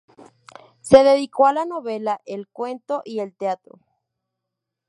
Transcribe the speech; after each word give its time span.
Se 0.79 1.03
dedicó 1.03 1.45
a 1.45 1.53
la 1.53 1.63
novela, 1.67 2.21
el 2.25 2.47
cuento 2.47 3.03
y 3.05 3.19
el 3.19 3.35
teatro. 3.37 3.77